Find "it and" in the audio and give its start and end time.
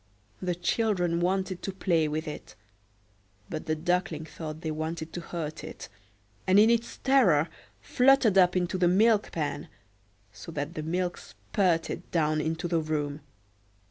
5.63-6.57